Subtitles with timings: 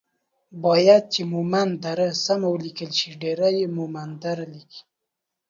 [0.63, 4.81] بايد چې مومند دره سمه وليکل شي ،ډير يي مومندره ليکي